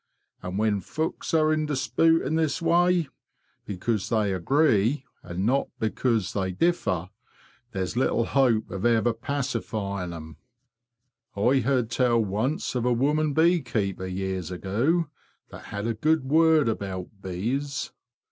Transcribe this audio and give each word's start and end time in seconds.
And 0.41 0.57
when 0.57 0.81
folks 0.81 1.31
are 1.35 1.53
in 1.53 1.67
dispute 1.67 2.23
in 2.23 2.33
this 2.33 2.59
way, 2.59 3.07
because 3.67 4.09
they 4.09 4.33
agree, 4.33 5.05
and 5.21 5.45
not 5.45 5.69
because 5.77 6.33
they 6.33 6.51
differ, 6.51 7.11
there's 7.71 7.95
little 7.95 8.25
hope 8.25 8.71
of 8.71 8.83
ever 8.83 9.13
pacifying 9.13 10.09
them. 10.09 10.37
"T 11.35 11.61
heard 11.61 11.91
tell 11.91 12.17
once 12.19 12.73
of 12.73 12.83
a 12.83 12.91
woman 12.91 13.33
bee 13.35 13.61
keeper 13.61 14.07
years 14.07 14.49
ago, 14.49 15.05
that 15.49 15.65
had 15.65 15.85
a 15.85 15.93
good 15.93 16.23
word 16.23 16.67
about 16.67 17.09
bees. 17.21 17.91